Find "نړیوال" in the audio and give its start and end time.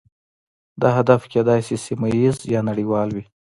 2.69-3.09